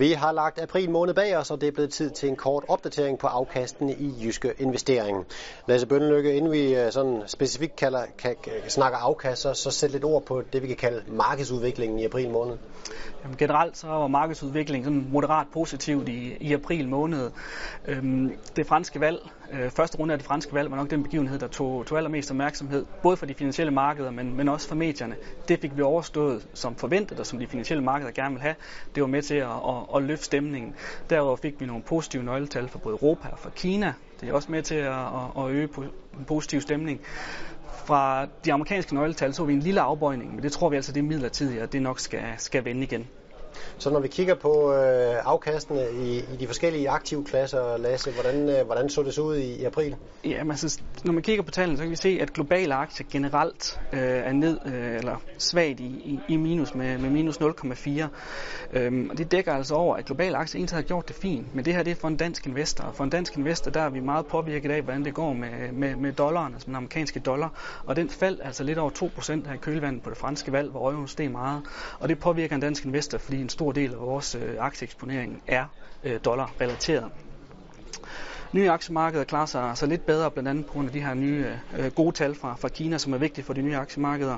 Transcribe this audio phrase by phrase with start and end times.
[0.00, 2.64] Vi har lagt april måned bag os, og det er blevet tid til en kort
[2.68, 5.26] opdatering på afkasten i Jyske Investering.
[5.66, 9.90] Lasse Bøndeløkke, inden vi øh, sådan specifikt kalder, kan, kan, snakker afkast, så, så sæt
[9.90, 12.56] lidt ord på det, vi kan kalde markedsudviklingen i april måned.
[13.22, 17.30] Jamen, generelt så var markedsudviklingen sådan moderat positivt i, i april måned.
[17.88, 21.38] Øhm, det franske valg, øh, første runde af det franske valg, var nok den begivenhed,
[21.38, 25.16] der tog, tog allermest opmærksomhed, både for de finansielle markeder, men, men også for medierne.
[25.48, 28.54] Det fik vi overstået som forventet, og som de finansielle markeder gerne vil have.
[28.94, 30.74] Det var med til at, at, at løfte stemningen.
[31.10, 33.94] Derudover fik vi nogle positive nøgletal for både Europa og for Kina.
[34.20, 35.68] Det er også med til at, at, at øge
[36.18, 37.00] en positiv stemning.
[37.86, 41.00] Fra de amerikanske nøgletal så vi en lille afbøjning, men det tror vi altså, det
[41.00, 43.08] er midlertidigt, og det nok skal, skal vende igen.
[43.80, 48.66] Så når vi kigger på øh, afkastene i, i de forskellige aktivklasser, Lasse, hvordan, øh,
[48.66, 49.96] hvordan så det så ud i, i april?
[50.24, 53.80] Jamen altså, når man kigger på tallene, så kan vi se, at globale aktier generelt
[53.92, 58.06] øh, er ned, øh, eller svagt i, i, i minus med, med minus 0,4.
[58.72, 61.64] Øhm, og det dækker altså over, at globale aktier egentlig har gjort det fint, men
[61.64, 62.84] det her det er for en dansk investor.
[62.84, 65.72] Og for en dansk investor, der er vi meget påvirket af, hvordan det går med,
[65.72, 67.80] med, med dollaren, altså den amerikanske dollar.
[67.86, 70.90] Og den faldt altså lidt over 2% her i kølvandet på det franske valg, hvor
[70.90, 71.62] euroen steg meget.
[72.00, 75.64] Og det påvirker en dansk investor, fordi en stor del af vores øh, aktieeksponering er
[76.04, 77.10] øh, dollarrelateret.
[78.52, 81.46] Nye aktiemarkeder klarer sig så lidt bedre, blandt andet på grund af de her nye
[81.78, 84.36] øh, gode tal fra, fra Kina, som er vigtige for de nye aktiemarkeder.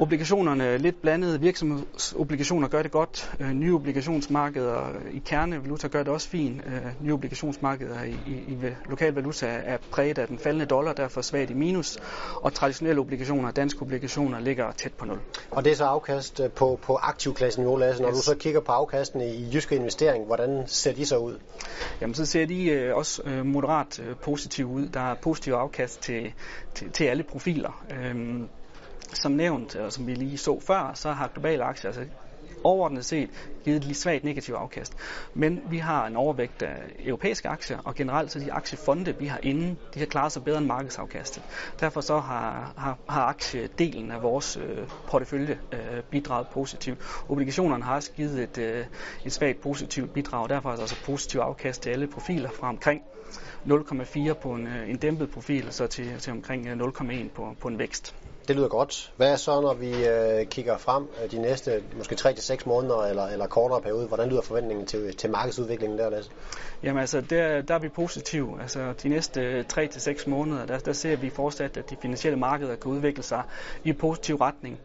[0.00, 1.40] Obligationerne er lidt blandet.
[1.40, 3.30] Virksomhedsobligationer gør det godt.
[3.40, 6.62] Øh, nye obligationsmarkeder i kernevaluta gør det også fint.
[6.66, 8.56] Øh, nye obligationsmarkeder i, i, i
[8.88, 11.98] lokal valuta er præget af den faldende dollar, derfor svagt i minus.
[12.34, 15.18] Og traditionelle obligationer, danske obligationer, ligger tæt på nul.
[15.50, 18.02] Og det er så afkast øh, på, på aktivklassen i Lasse.
[18.02, 18.16] Når yes.
[18.16, 21.38] du så kigger på afkasten i jyske investering, hvordan ser de så ud?
[22.00, 24.88] Jamen, så ser de øh, også øh, moderat øh, positive ud.
[24.88, 26.32] Der er positive afkast til,
[26.74, 27.84] til, til alle profiler.
[27.90, 28.40] Øh,
[29.12, 32.04] som nævnt, og som vi lige så før, så har globale aktier altså
[32.64, 33.30] overordnet set
[33.64, 34.96] givet et lidt svagt negativt afkast.
[35.34, 39.40] Men vi har en overvægt af europæiske aktier, og generelt så de aktiefonde, vi har
[39.42, 41.42] inde, de har klaret sig bedre end markedsafkastet.
[41.80, 44.78] Derfor så har, har, har aktiedelen af vores øh,
[45.08, 46.98] portefølje øh, bidraget positivt.
[47.28, 48.84] Obligationerne har også givet et, øh,
[49.24, 52.68] et svagt positivt bidrag, og derfor er der altså positivt afkast til alle profiler fra
[52.68, 53.02] omkring
[53.66, 57.68] 0,4 på en, øh, en dæmpet profil, så til, til omkring øh, 0,1 på, på
[57.68, 58.14] en vækst.
[58.48, 59.12] Det lyder godt.
[59.16, 63.26] Hvad er så, når vi øh, kigger frem øh, de næste måske 3-6 måneder eller,
[63.26, 64.06] eller kortere periode?
[64.06, 66.30] Hvordan lyder forventningen til, til markedsudviklingen der, Lasse?
[66.82, 68.60] Jamen altså, der, der er vi positive.
[68.60, 72.92] Altså, de næste 3-6 måneder, der, der ser vi fortsat, at de finansielle markeder kan
[72.92, 73.42] udvikle sig
[73.84, 74.78] i positiv retning.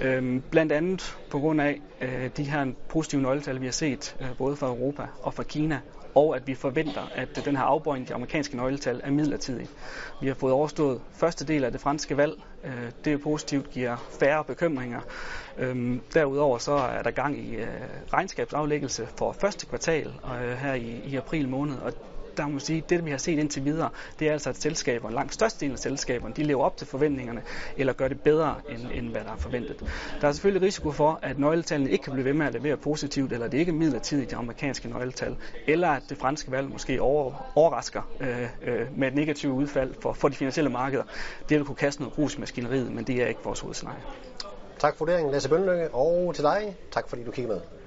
[0.00, 4.36] Øhm, blandt andet på grund af øh, de her positive nøgletal, vi har set øh,
[4.38, 5.80] både fra Europa og fra Kina,
[6.14, 9.68] og at vi forventer, at den her afbøjning, de amerikanske nøgletal, er midlertidig.
[10.20, 12.32] Vi har fået overstået første del af det franske valg.
[12.64, 15.00] Øh, det er positivt, giver færre bekymringer.
[15.58, 17.66] Øhm, derudover så er der gang i øh,
[18.12, 21.92] regnskabsaflæggelse for første kvartal øh, her i, i april måned, og
[22.36, 25.10] der må man sige, det vi har set indtil videre, det er altså, at selskaber,
[25.10, 27.42] langt størstedelen af selskaberne, de lever op til forventningerne,
[27.76, 29.92] eller gør det bedre, end, end hvad der er forventet.
[30.20, 33.32] Der er selvfølgelig risiko for, at nøgletallene ikke kan blive ved med at levere positivt,
[33.32, 35.36] eller det ikke er midlertidigt de amerikanske nøgletal,
[35.66, 40.12] eller at det franske valg måske over, overrasker øh, øh, med et negativt udfald for,
[40.12, 41.04] for de finansielle markeder.
[41.48, 44.00] Det vil kunne kaste noget grus i maskineriet, men det er ikke vores hovedscenarie.
[44.78, 47.83] Tak for vurderingen, Lasse Bønløkke, og til dig, tak fordi du kiggede med.